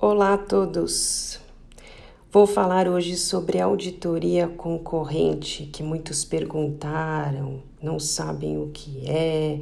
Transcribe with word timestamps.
Olá 0.00 0.34
a 0.34 0.38
todos! 0.38 1.40
Vou 2.30 2.46
falar 2.46 2.86
hoje 2.86 3.16
sobre 3.16 3.60
auditoria 3.60 4.46
concorrente, 4.46 5.66
que 5.72 5.82
muitos 5.82 6.24
perguntaram, 6.24 7.60
não 7.82 7.98
sabem 7.98 8.62
o 8.62 8.68
que 8.68 9.10
é, 9.10 9.60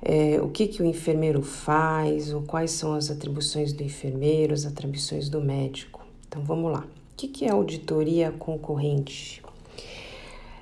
é 0.00 0.40
o 0.40 0.48
que, 0.48 0.68
que 0.68 0.82
o 0.82 0.86
enfermeiro 0.86 1.42
faz, 1.42 2.32
ou 2.32 2.40
quais 2.40 2.70
são 2.70 2.94
as 2.94 3.10
atribuições 3.10 3.74
do 3.74 3.82
enfermeiro, 3.82 4.54
as 4.54 4.64
atribuições 4.64 5.28
do 5.28 5.38
médico. 5.38 6.02
Então 6.26 6.42
vamos 6.42 6.72
lá. 6.72 6.86
O 7.12 7.16
que, 7.18 7.28
que 7.28 7.44
é 7.44 7.50
auditoria 7.50 8.32
concorrente? 8.32 9.42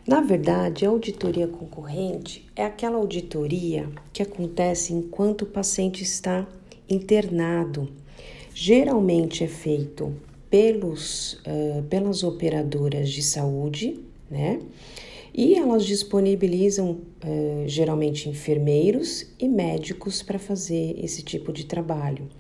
Na 0.04 0.20
verdade, 0.20 0.84
a 0.84 0.88
auditoria 0.88 1.46
concorrente 1.46 2.45
é 2.57 2.64
aquela 2.64 2.96
auditoria 2.96 3.88
que 4.12 4.20
acontece 4.20 4.93
enquanto 4.93 5.43
o 5.43 5.46
paciente 5.46 6.02
está 6.02 6.45
internado 6.91 7.88
geralmente 8.59 9.45
é 9.45 9.46
feito 9.46 10.14
pelos, 10.49 11.35
uh, 11.35 11.82
pelas 11.90 12.25
operadoras 12.25 13.11
de 13.11 13.22
saúde, 13.22 14.00
né? 14.30 14.61
E 15.35 15.57
elas 15.57 15.85
disponibilizam 15.85 16.93
uh, 16.93 17.64
geralmente 17.66 18.30
enfermeiros 18.30 19.27
e 19.39 19.46
médicos 19.46 20.22
para 20.22 20.39
fazer 20.39 20.96
esse 20.99 21.22
tipo 21.22 21.53
de 21.53 21.66
trabalho. 21.66 22.30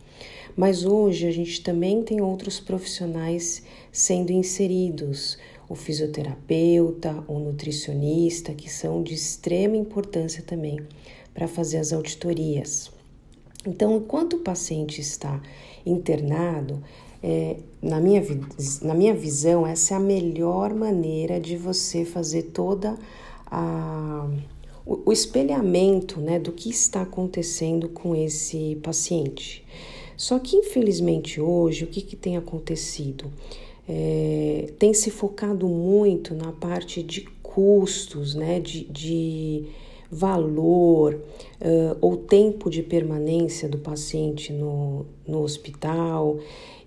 Mas 0.56 0.86
hoje 0.86 1.26
a 1.26 1.30
gente 1.30 1.62
também 1.62 2.02
tem 2.02 2.22
outros 2.22 2.58
profissionais 2.60 3.62
sendo 3.92 4.32
inseridos, 4.32 5.36
o 5.68 5.74
fisioterapeuta, 5.74 7.22
o 7.28 7.38
nutricionista, 7.38 8.54
que 8.54 8.72
são 8.72 9.02
de 9.02 9.12
extrema 9.12 9.76
importância 9.76 10.42
também 10.42 10.78
para 11.34 11.46
fazer 11.46 11.76
as 11.76 11.92
auditorias. 11.92 12.95
Então, 13.66 13.96
enquanto 13.96 14.36
o 14.36 14.40
paciente 14.40 15.00
está 15.00 15.40
internado, 15.84 16.82
é, 17.22 17.56
na, 17.82 18.00
minha, 18.00 18.22
na 18.82 18.94
minha 18.94 19.14
visão, 19.14 19.66
essa 19.66 19.94
é 19.94 19.96
a 19.96 20.00
melhor 20.00 20.74
maneira 20.74 21.40
de 21.40 21.56
você 21.56 22.04
fazer 22.04 22.44
toda 22.44 22.96
a, 23.46 24.28
o, 24.84 25.02
o 25.06 25.12
espelhamento 25.12 26.20
né, 26.20 26.38
do 26.38 26.52
que 26.52 26.70
está 26.70 27.02
acontecendo 27.02 27.88
com 27.88 28.14
esse 28.14 28.76
paciente. 28.82 29.64
Só 30.16 30.38
que, 30.38 30.56
infelizmente, 30.56 31.40
hoje, 31.40 31.84
o 31.84 31.88
que, 31.88 32.00
que 32.00 32.16
tem 32.16 32.36
acontecido? 32.36 33.30
É, 33.88 34.72
tem 34.78 34.94
se 34.94 35.10
focado 35.10 35.68
muito 35.68 36.34
na 36.34 36.52
parte 36.52 37.02
de 37.02 37.22
custos, 37.42 38.34
né, 38.34 38.60
de, 38.60 38.84
de 38.84 39.64
valor 40.10 41.14
uh, 41.14 41.96
ou 42.00 42.16
tempo 42.16 42.70
de 42.70 42.82
permanência 42.82 43.68
do 43.68 43.78
paciente 43.78 44.52
no, 44.52 45.06
no 45.26 45.42
hospital 45.42 46.38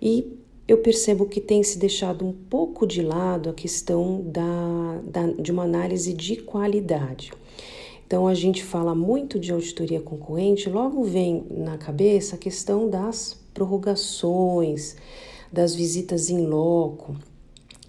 e 0.02 0.40
eu 0.70 0.78
percebo 0.78 1.26
que 1.26 1.42
tem 1.42 1.64
se 1.64 1.80
deixado 1.80 2.24
um 2.24 2.32
pouco 2.32 2.86
de 2.86 3.02
lado 3.02 3.50
a 3.50 3.54
questão 3.54 4.22
da, 4.22 5.02
da, 5.04 5.28
de 5.32 5.52
uma 5.52 5.64
análise 5.64 6.14
de 6.14 6.36
qualidade. 6.36 7.32
Então, 8.06 8.28
a 8.28 8.36
gente 8.36 8.64
fala 8.64 8.94
muito 8.94 9.40
de 9.40 9.52
auditoria 9.52 10.00
concorrente, 10.00 10.70
logo 10.70 11.04
vem 11.04 11.44
na 11.50 11.78
cabeça 11.78 12.36
a 12.36 12.40
questão 12.40 12.88
das 12.88 13.36
prorrogações, 13.52 14.96
das 15.52 15.74
visitas 15.74 16.30
em 16.30 16.46
loco. 16.46 17.16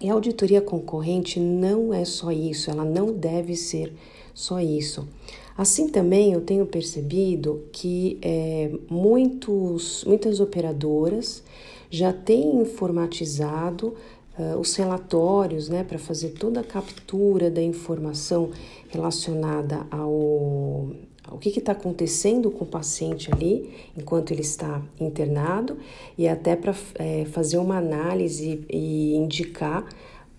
E 0.01 0.09
a 0.09 0.13
auditoria 0.13 0.61
concorrente 0.61 1.39
não 1.39 1.93
é 1.93 2.03
só 2.03 2.31
isso, 2.31 2.71
ela 2.71 2.83
não 2.83 3.13
deve 3.13 3.55
ser 3.55 3.93
só 4.33 4.59
isso. 4.59 5.07
Assim 5.55 5.87
também 5.89 6.33
eu 6.33 6.41
tenho 6.41 6.65
percebido 6.65 7.65
que 7.71 8.17
é, 8.21 8.71
muitos, 8.89 10.03
muitas 10.05 10.39
operadoras 10.39 11.43
já 11.89 12.11
têm 12.11 12.61
informatizado 12.61 13.93
uh, 14.39 14.57
os 14.57 14.73
relatórios 14.75 15.69
né, 15.69 15.83
para 15.83 15.99
fazer 15.99 16.29
toda 16.29 16.61
a 16.61 16.63
captura 16.63 17.51
da 17.51 17.61
informação 17.61 18.49
relacionada 18.89 19.85
ao, 19.91 20.89
o 21.29 21.37
que 21.37 21.49
está 21.49 21.73
acontecendo 21.73 22.49
com 22.49 22.63
o 22.63 22.67
paciente 22.67 23.31
ali 23.31 23.73
enquanto 23.95 24.31
ele 24.31 24.41
está 24.41 24.81
internado 24.99 25.77
e 26.17 26.27
até 26.27 26.55
para 26.55 26.73
é, 26.95 27.25
fazer 27.25 27.57
uma 27.57 27.77
análise 27.77 28.65
e 28.69 29.15
indicar 29.15 29.87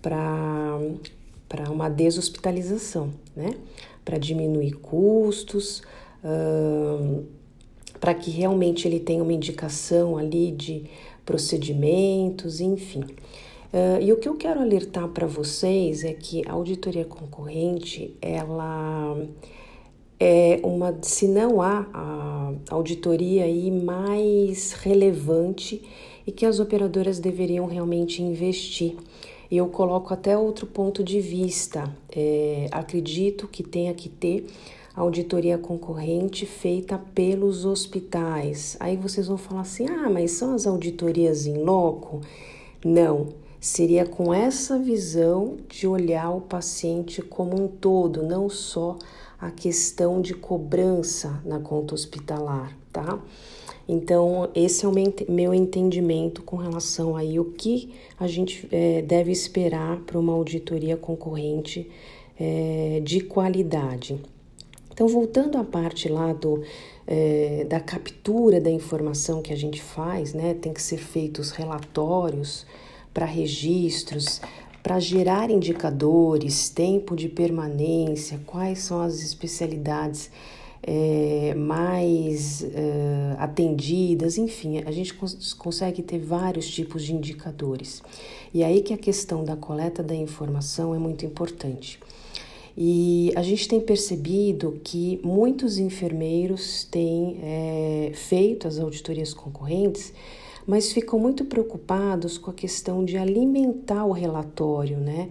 para 0.01 1.69
uma 1.69 1.89
deshospitalização, 1.89 3.11
né? 3.35 3.51
Para 4.03 4.17
diminuir 4.17 4.73
custos, 4.73 5.81
uh, 6.23 7.23
para 7.99 8.13
que 8.13 8.29
realmente 8.29 8.85
ele 8.85 8.99
tenha 8.99 9.23
uma 9.23 9.31
indicação 9.31 10.17
ali 10.17 10.51
de 10.51 10.83
procedimentos, 11.25 12.59
enfim. 12.59 12.99
Uh, 13.01 14.01
e 14.01 14.11
o 14.11 14.17
que 14.17 14.27
eu 14.27 14.35
quero 14.35 14.59
alertar 14.59 15.07
para 15.07 15.25
vocês 15.25 16.03
é 16.03 16.13
que 16.13 16.47
a 16.47 16.51
auditoria 16.51 17.05
concorrente, 17.05 18.13
ela 18.21 19.17
é 20.25 20.61
uma, 20.63 20.97
se 21.01 21.27
não 21.27 21.61
há 21.61 21.85
a 21.93 22.53
auditoria 22.69 23.43
aí 23.43 23.69
mais 23.69 24.71
relevante 24.71 25.83
e 26.25 26.31
que 26.31 26.45
as 26.45 26.61
operadoras 26.61 27.19
deveriam 27.19 27.65
realmente 27.65 28.23
investir. 28.23 28.95
E 29.51 29.57
eu 29.57 29.67
coloco 29.67 30.13
até 30.13 30.37
outro 30.37 30.65
ponto 30.65 31.03
de 31.03 31.19
vista. 31.19 31.93
É, 32.09 32.69
acredito 32.71 33.49
que 33.49 33.63
tenha 33.63 33.93
que 33.93 34.07
ter 34.07 34.47
auditoria 34.95 35.57
concorrente 35.57 36.45
feita 36.45 36.97
pelos 37.13 37.65
hospitais. 37.65 38.77
Aí 38.79 38.95
vocês 38.95 39.27
vão 39.27 39.37
falar 39.37 39.61
assim: 39.61 39.87
ah, 39.89 40.09
mas 40.09 40.31
são 40.31 40.55
as 40.55 40.65
auditorias 40.65 41.45
em 41.45 41.57
loco? 41.57 42.21
Não, 42.85 43.27
seria 43.59 44.05
com 44.05 44.33
essa 44.33 44.79
visão 44.79 45.57
de 45.67 45.85
olhar 45.85 46.29
o 46.31 46.39
paciente 46.39 47.21
como 47.21 47.61
um 47.61 47.67
todo, 47.67 48.23
não 48.23 48.49
só 48.49 48.97
a 49.43 49.51
questão 49.51 50.21
de 50.21 50.33
cobrança 50.33 51.41
na 51.43 51.59
conta 51.59 51.93
hospitalar, 51.93 52.77
tá? 52.93 53.21
Então, 53.87 54.49
esse 54.55 54.85
é 54.85 54.87
o 54.87 54.93
meu 55.27 55.53
entendimento 55.53 56.41
com 56.41 56.55
relação 56.55 57.17
aí 57.17 57.37
o 57.37 57.45
que 57.51 57.93
a 58.17 58.25
gente 58.25 58.65
é, 58.71 59.01
deve 59.01 59.33
esperar 59.33 59.99
para 60.01 60.17
uma 60.17 60.31
auditoria 60.31 60.95
concorrente 60.95 61.91
é, 62.39 63.01
de 63.03 63.19
qualidade. 63.19 64.17
Então, 64.93 65.09
voltando 65.09 65.57
à 65.57 65.63
parte 65.65 66.07
lá 66.07 66.31
do, 66.31 66.63
é, 67.05 67.65
da 67.67 67.81
captura 67.81 68.61
da 68.61 68.71
informação 68.71 69.41
que 69.41 69.51
a 69.51 69.57
gente 69.57 69.81
faz, 69.81 70.33
né? 70.33 70.53
Tem 70.53 70.71
que 70.71 70.81
ser 70.81 70.97
feitos 70.97 71.51
relatórios 71.51 72.65
para 73.13 73.25
registros, 73.25 74.39
para 74.83 74.99
gerar 74.99 75.49
indicadores, 75.49 76.67
tempo 76.67 77.15
de 77.15 77.29
permanência, 77.29 78.37
quais 78.45 78.79
são 78.79 79.01
as 79.01 79.23
especialidades 79.23 80.29
é, 80.85 81.53
mais 81.55 82.61
é, 82.61 83.35
atendidas, 83.39 84.37
enfim, 84.37 84.79
a 84.85 84.91
gente 84.91 85.13
cons 85.13 85.53
consegue 85.53 86.03
ter 86.03 86.19
vários 86.19 86.69
tipos 86.69 87.05
de 87.05 87.15
indicadores. 87.15 88.03
E 88.53 88.61
aí 88.61 88.81
que 88.81 88.93
a 88.93 88.97
questão 88.97 89.45
da 89.45 89.55
coleta 89.55 90.03
da 90.03 90.13
informação 90.13 90.93
é 90.93 90.97
muito 90.97 91.25
importante. 91.25 91.97
E 92.75 93.31
a 93.35 93.41
gente 93.41 93.67
tem 93.67 93.79
percebido 93.79 94.81
que 94.83 95.21
muitos 95.23 95.77
enfermeiros 95.77 96.83
têm 96.91 97.37
é, 97.41 98.11
feito 98.15 98.67
as 98.67 98.79
auditorias 98.79 99.33
concorrentes 99.33 100.11
mas 100.65 100.91
ficam 100.91 101.19
muito 101.19 101.45
preocupados 101.45 102.37
com 102.37 102.51
a 102.51 102.53
questão 102.53 103.03
de 103.03 103.17
alimentar 103.17 104.05
o 104.05 104.11
relatório, 104.11 104.97
né? 104.97 105.29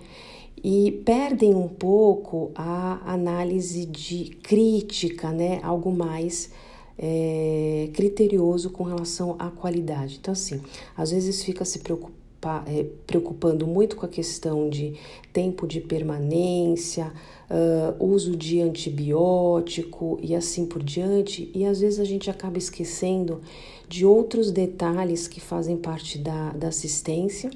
E 0.65 1.03
perdem 1.04 1.54
um 1.54 1.69
pouco 1.69 2.53
a 2.54 3.00
análise 3.12 3.84
de 3.84 4.37
crítica, 4.42 5.32
né? 5.32 5.60
Algo 5.62 5.91
mais 5.91 6.50
é, 6.98 7.91
criterioso 7.92 8.71
com 8.71 8.84
relação 8.84 9.34
à 9.38 9.50
qualidade. 9.50 10.19
Então, 10.21 10.32
assim, 10.32 10.60
às 10.97 11.10
vezes 11.10 11.42
fica 11.42 11.65
se 11.65 11.80
preocupar, 11.80 12.22
é, 12.66 12.84
preocupando 13.06 13.66
muito 13.66 13.97
com 13.97 14.04
a 14.04 14.09
questão 14.09 14.68
de 14.68 14.94
tempo 15.33 15.66
de 15.66 15.80
permanência, 15.80 17.12
uh, 17.50 18.04
uso 18.04 18.36
de 18.36 18.60
antibiótico 18.60 20.18
e 20.21 20.34
assim 20.34 20.66
por 20.66 20.83
diante, 20.83 21.50
e 21.54 21.65
às 21.65 21.80
vezes 21.80 22.00
a 22.00 22.04
gente 22.04 22.30
acaba 22.30 22.59
esquecendo 22.59 23.41
de 23.89 24.04
outros 24.04 24.50
detalhes 24.50 25.28
que 25.28 25.41
fazem 25.41 25.77
parte 25.77 26.18
da, 26.18 26.50
da 26.50 26.68
assistência. 26.68 27.50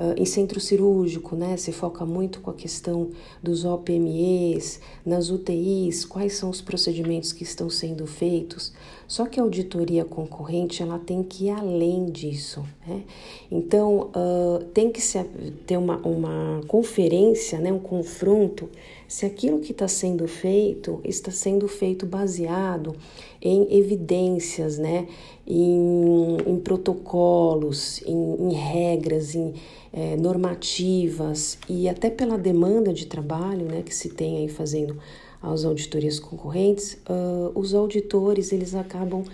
Uh, 0.00 0.14
em 0.16 0.24
centro 0.24 0.58
cirúrgico, 0.58 1.36
né, 1.36 1.58
se 1.58 1.72
foca 1.72 2.06
muito 2.06 2.40
com 2.40 2.50
a 2.50 2.54
questão 2.54 3.10
dos 3.42 3.66
OPMEs, 3.66 4.80
nas 5.04 5.28
UTIs, 5.28 6.06
quais 6.06 6.32
são 6.32 6.48
os 6.48 6.62
procedimentos 6.62 7.34
que 7.34 7.42
estão 7.42 7.68
sendo 7.68 8.06
feitos. 8.06 8.72
Só 9.06 9.26
que 9.26 9.38
a 9.38 9.42
auditoria 9.42 10.02
concorrente 10.02 10.82
ela 10.82 10.98
tem 10.98 11.22
que 11.22 11.48
ir 11.48 11.50
além 11.50 12.06
disso. 12.06 12.64
Né? 12.86 13.02
Então, 13.50 14.10
uh, 14.16 14.64
tem 14.72 14.90
que 14.90 15.02
se, 15.02 15.22
ter 15.66 15.76
uma, 15.76 15.98
uma 15.98 16.62
conferência, 16.66 17.58
né, 17.58 17.70
um 17.70 17.78
confronto, 17.78 18.70
se 19.10 19.26
aquilo 19.26 19.58
que 19.58 19.72
está 19.72 19.88
sendo 19.88 20.28
feito 20.28 21.00
está 21.04 21.32
sendo 21.32 21.66
feito 21.66 22.06
baseado 22.06 22.94
em 23.42 23.76
evidências, 23.76 24.78
né? 24.78 25.08
em, 25.44 26.36
em 26.46 26.60
protocolos, 26.60 28.00
em, 28.06 28.36
em, 28.38 28.52
regras, 28.52 29.34
em 29.34 29.52
é, 29.92 30.16
normativas 30.16 31.58
e 31.68 31.88
até 31.88 32.08
pela 32.08 32.38
demanda 32.38 32.92
de 32.92 33.06
trabalho 33.06 33.66
né, 33.66 33.82
que 33.82 33.92
se 33.92 34.10
tem 34.10 34.36
aí 34.38 34.48
fazendo 34.48 34.96
as 35.42 35.64
auditorias 35.64 36.20
concorrentes, 36.20 36.96
uh, 37.08 37.50
os 37.58 37.74
auditores 37.74 38.52
eles 38.52 38.76
acabam 38.76 39.24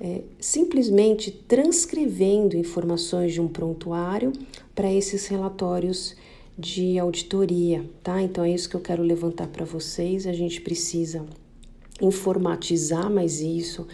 é, 0.00 0.22
simplesmente 0.40 1.30
transcrevendo 1.30 2.56
informações 2.56 3.34
de 3.34 3.40
um 3.42 3.48
prontuário 3.48 4.32
para 4.74 4.90
esses 4.90 5.26
relatórios 5.26 6.16
de 6.58 6.98
auditoria, 6.98 7.84
tá? 8.02 8.22
Então 8.22 8.42
é 8.42 8.50
isso 8.50 8.68
que 8.68 8.76
eu 8.76 8.80
quero 8.80 9.02
levantar 9.02 9.46
para 9.48 9.64
vocês. 9.64 10.26
A 10.26 10.32
gente 10.32 10.60
precisa 10.60 11.24
informatizar 12.00 13.10
mais 13.10 13.40
isso, 13.40 13.86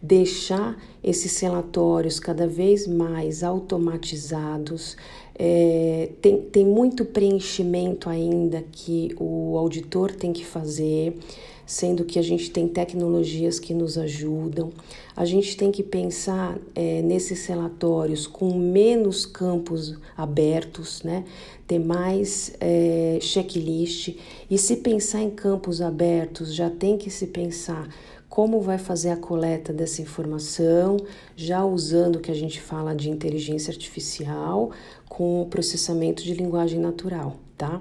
deixar 0.00 0.80
esses 1.02 1.38
relatórios 1.40 2.20
cada 2.20 2.46
vez 2.46 2.86
mais 2.86 3.42
automatizados. 3.42 4.96
É, 5.36 6.10
tem, 6.20 6.42
tem 6.42 6.64
muito 6.64 7.04
preenchimento 7.04 8.08
ainda 8.08 8.62
que 8.70 9.14
o 9.18 9.56
auditor 9.58 10.12
tem 10.12 10.32
que 10.32 10.44
fazer 10.44 11.18
sendo 11.66 12.04
que 12.04 12.18
a 12.18 12.22
gente 12.22 12.50
tem 12.50 12.68
tecnologias 12.68 13.58
que 13.58 13.72
nos 13.72 13.96
ajudam. 13.96 14.72
A 15.16 15.24
gente 15.24 15.56
tem 15.56 15.70
que 15.70 15.82
pensar 15.82 16.58
é, 16.74 17.02
nesses 17.02 17.46
relatórios 17.46 18.26
com 18.26 18.52
menos 18.58 19.24
campos 19.24 19.96
abertos, 20.16 21.02
né? 21.02 21.24
ter 21.66 21.78
mais 21.78 22.54
é, 22.60 23.18
checklist. 23.20 24.16
E 24.50 24.58
se 24.58 24.76
pensar 24.76 25.22
em 25.22 25.30
campos 25.30 25.80
abertos, 25.80 26.54
já 26.54 26.68
tem 26.70 26.96
que 26.96 27.10
se 27.10 27.28
pensar 27.28 27.88
como 28.28 28.60
vai 28.60 28.78
fazer 28.78 29.10
a 29.10 29.16
coleta 29.16 29.72
dessa 29.72 30.02
informação, 30.02 30.96
já 31.36 31.64
usando 31.64 32.16
o 32.16 32.20
que 32.20 32.32
a 32.32 32.34
gente 32.34 32.60
fala 32.60 32.92
de 32.92 33.08
inteligência 33.08 33.70
artificial 33.70 34.72
com 35.08 35.42
o 35.42 35.46
processamento 35.46 36.22
de 36.22 36.34
linguagem 36.34 36.80
natural, 36.80 37.36
tá? 37.56 37.80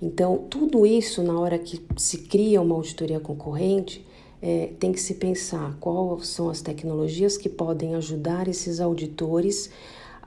Então, 0.00 0.46
tudo 0.48 0.86
isso, 0.86 1.22
na 1.22 1.38
hora 1.38 1.58
que 1.58 1.80
se 1.96 2.18
cria 2.18 2.62
uma 2.62 2.74
auditoria 2.74 3.18
concorrente, 3.18 4.06
é, 4.40 4.70
tem 4.78 4.92
que 4.92 5.00
se 5.00 5.14
pensar 5.14 5.76
quais 5.80 6.28
são 6.28 6.48
as 6.48 6.62
tecnologias 6.62 7.36
que 7.36 7.48
podem 7.48 7.96
ajudar 7.96 8.46
esses 8.46 8.80
auditores 8.80 9.70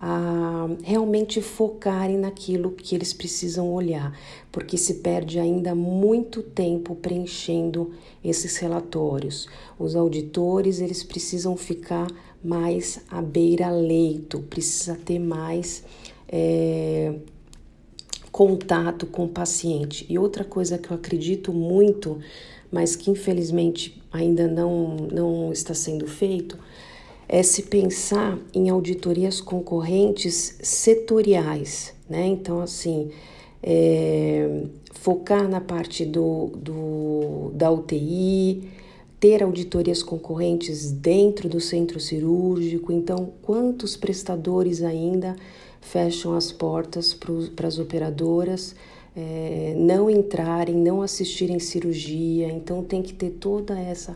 a 0.04 0.68
realmente 0.84 1.40
focarem 1.42 2.18
naquilo 2.18 2.72
que 2.72 2.96
eles 2.96 3.14
precisam 3.14 3.72
olhar, 3.72 4.18
porque 4.52 4.76
se 4.76 4.96
perde 4.96 5.40
ainda 5.40 5.76
muito 5.76 6.42
tempo 6.42 6.96
preenchendo 6.96 7.92
esses 8.24 8.58
relatórios. 8.58 9.48
Os 9.78 9.96
auditores, 9.96 10.82
eles 10.82 11.04
precisam 11.04 11.56
ficar 11.56 12.08
mais 12.44 13.00
à 13.12 13.22
beira-leito, 13.22 14.40
precisa 14.40 14.96
ter 14.96 15.20
mais 15.20 15.84
é, 16.28 17.14
contato 18.32 19.06
com 19.06 19.26
o 19.26 19.30
paciente. 19.30 20.06
E 20.10 20.18
outra 20.18 20.44
coisa 20.44 20.78
que 20.78 20.92
eu 20.92 20.96
acredito 20.96 21.52
muito, 21.52 22.20
mas 22.72 22.96
que 22.96 23.12
infelizmente 23.12 24.02
ainda 24.12 24.48
não, 24.48 24.96
não 25.12 25.52
está 25.52 25.74
sendo 25.74 26.08
feito, 26.08 26.58
é 27.28 27.44
se 27.44 27.64
pensar 27.64 28.38
em 28.54 28.70
auditorias 28.70 29.40
concorrentes 29.40 30.58
setoriais, 30.62 31.94
né? 32.10 32.28
Então, 32.28 32.62
assim, 32.62 33.10
é, 33.64 34.66
focar 34.94 35.48
na 35.48 35.62
parte 35.62 36.06
do, 36.06 36.48
do, 36.58 37.52
da 37.54 37.72
UTI, 37.72 38.70
ter 39.20 39.44
auditorias 39.44 40.04
concorrentes 40.04 40.92
dentro 40.92 41.48
do 41.48 41.62
centro 41.62 42.00
cirúrgico. 42.00 42.92
Então, 42.92 43.32
quantos 43.42 43.96
prestadores 43.96 44.82
ainda 44.82 45.36
fecham 45.82 46.34
as 46.36 46.52
portas 46.52 47.14
para 47.56 47.68
as 47.68 47.80
operadoras? 47.80 48.76
É, 49.14 49.74
não 49.78 50.10
entrarem, 50.10 50.76
não 50.76 51.02
assistirem 51.02 51.60
cirurgia, 51.60 52.48
então 52.48 52.82
tem 52.82 53.02
que 53.02 53.14
ter 53.14 53.32
toda 53.32 53.78
essa 53.78 54.16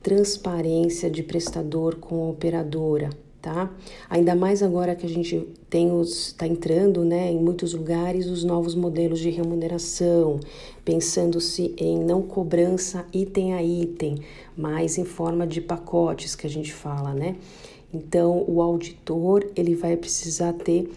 transparência 0.00 1.10
de 1.10 1.24
prestador 1.24 1.96
com 1.96 2.30
operadora, 2.30 3.10
tá? 3.42 3.74
Ainda 4.08 4.36
mais 4.36 4.62
agora 4.62 4.94
que 4.94 5.04
a 5.04 5.08
gente 5.08 5.48
tem 5.68 5.90
os 5.90 6.28
está 6.28 6.46
entrando, 6.46 7.04
né, 7.04 7.32
em 7.32 7.40
muitos 7.40 7.74
lugares 7.74 8.28
os 8.28 8.44
novos 8.44 8.76
modelos 8.76 9.18
de 9.18 9.30
remuneração, 9.30 10.38
pensando-se 10.84 11.74
em 11.76 11.98
não 11.98 12.22
cobrança 12.22 13.04
item 13.12 13.52
a 13.52 13.60
item, 13.64 14.20
mas 14.56 14.96
em 14.96 15.04
forma 15.04 15.44
de 15.44 15.60
pacotes 15.60 16.36
que 16.36 16.46
a 16.46 16.50
gente 16.50 16.72
fala, 16.72 17.12
né? 17.12 17.34
Então, 17.92 18.44
o 18.46 18.62
auditor, 18.62 19.44
ele 19.56 19.74
vai 19.74 19.96
precisar 19.96 20.52
ter 20.52 20.90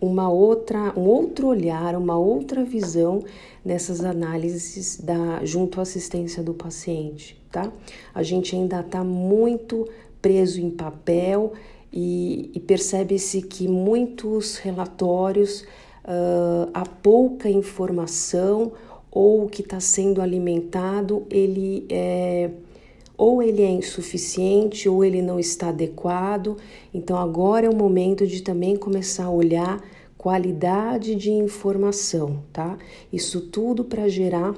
uma 0.00 0.30
outra, 0.30 0.92
um 0.96 1.06
outro 1.06 1.48
olhar, 1.48 1.96
uma 1.96 2.16
outra 2.18 2.64
visão 2.64 3.22
nessas 3.64 4.04
análises 4.04 4.98
da, 5.00 5.44
junto 5.44 5.80
à 5.80 5.82
assistência 5.82 6.42
do 6.42 6.54
paciente, 6.54 7.40
tá? 7.50 7.72
A 8.14 8.22
gente 8.22 8.54
ainda 8.54 8.80
está 8.80 9.02
muito 9.02 9.88
preso 10.22 10.60
em 10.60 10.70
papel 10.70 11.52
e, 11.92 12.50
e 12.54 12.60
percebe-se 12.60 13.42
que 13.42 13.66
muitos 13.66 14.56
relatórios 14.56 15.62
uh, 16.04 16.70
há 16.72 16.84
pouca 16.84 17.48
informação 17.48 18.72
ou 19.10 19.44
o 19.44 19.48
que 19.48 19.62
está 19.62 19.80
sendo 19.80 20.20
alimentado 20.20 21.26
ele 21.30 21.86
é 21.88 22.50
ou 23.18 23.42
ele 23.42 23.62
é 23.62 23.70
insuficiente 23.70 24.88
ou 24.88 25.04
ele 25.04 25.20
não 25.20 25.40
está 25.40 25.70
adequado. 25.70 26.56
Então 26.94 27.18
agora 27.18 27.66
é 27.66 27.68
o 27.68 27.74
momento 27.74 28.24
de 28.24 28.40
também 28.40 28.76
começar 28.76 29.24
a 29.24 29.30
olhar 29.30 29.82
qualidade 30.16 31.16
de 31.16 31.30
informação, 31.30 32.42
tá? 32.52 32.78
Isso 33.12 33.40
tudo 33.40 33.84
para 33.84 34.08
gerar 34.08 34.54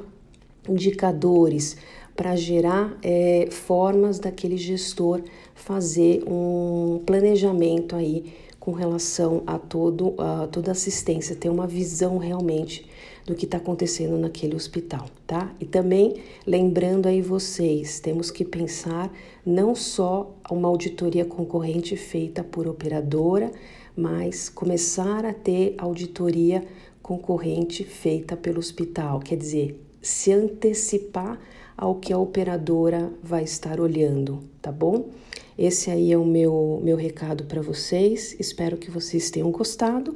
indicadores, 0.68 1.76
para 2.14 2.36
gerar 2.36 2.98
é, 3.02 3.48
formas 3.50 4.18
daquele 4.18 4.58
gestor 4.58 5.22
fazer 5.54 6.22
um 6.26 7.00
planejamento 7.04 7.96
aí 7.96 8.32
com 8.60 8.72
relação 8.72 9.42
a 9.46 9.58
todo 9.58 10.14
a 10.18 10.46
toda 10.46 10.70
assistência, 10.70 11.34
ter 11.34 11.48
uma 11.48 11.66
visão 11.66 12.18
realmente 12.18 12.86
do 13.26 13.34
que 13.34 13.46
está 13.46 13.56
acontecendo 13.56 14.18
naquele 14.18 14.54
hospital, 14.54 15.06
tá? 15.26 15.54
E 15.58 15.64
também 15.64 16.16
lembrando 16.46 17.06
aí 17.06 17.22
vocês, 17.22 17.98
temos 18.00 18.30
que 18.30 18.44
pensar 18.44 19.10
não 19.44 19.74
só 19.74 20.34
uma 20.50 20.68
auditoria 20.68 21.24
concorrente 21.24 21.96
feita 21.96 22.44
por 22.44 22.68
operadora, 22.68 23.50
mas 23.96 24.48
começar 24.48 25.24
a 25.24 25.32
ter 25.32 25.74
auditoria 25.78 26.64
concorrente 27.02 27.82
feita 27.82 28.36
pelo 28.36 28.58
hospital, 28.58 29.20
quer 29.20 29.36
dizer, 29.36 29.80
se 30.02 30.32
antecipar 30.32 31.40
ao 31.80 31.94
que 31.94 32.12
a 32.12 32.18
operadora 32.18 33.10
vai 33.22 33.42
estar 33.42 33.80
olhando, 33.80 34.44
tá 34.60 34.70
bom? 34.70 35.08
Esse 35.56 35.90
aí 35.90 36.12
é 36.12 36.18
o 36.18 36.26
meu, 36.26 36.78
meu 36.84 36.94
recado 36.94 37.44
para 37.44 37.62
vocês. 37.62 38.36
Espero 38.38 38.76
que 38.76 38.90
vocês 38.90 39.30
tenham 39.30 39.50
gostado 39.50 40.14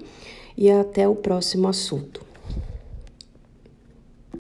e 0.59 0.71
até 0.71 1.09
o 1.09 1.17
próximo 1.17 1.67
assunto. 1.67 2.21